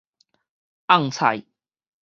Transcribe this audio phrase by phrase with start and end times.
[0.87, 1.45] 甕菜